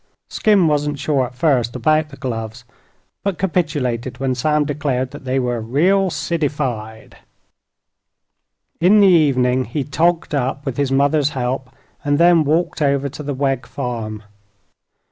[0.29, 2.63] Skim wasn't sure, at first, about the gloves,
[3.23, 7.13] but capitulated when Sam declared they were "real cityfied."
[8.79, 11.69] In the evening he "togged up," with his mother's help,
[12.03, 14.23] and then walked over to the Wegg farm.